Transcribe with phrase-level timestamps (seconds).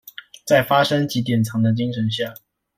[0.47, 2.33] 在「發生即典藏」的精神下